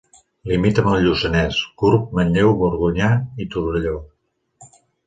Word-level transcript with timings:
Limita 0.51 0.81
amb 0.83 0.89
el 0.93 1.03
Lluçanès, 1.07 1.59
Gurb, 1.83 2.09
Manlleu, 2.21 2.53
Borgonyà 2.65 3.13
i 3.47 3.51
Torelló. 3.57 3.97